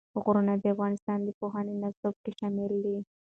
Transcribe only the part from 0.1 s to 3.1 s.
غرونه د افغانستان د پوهنې نصاب کې شامل دي.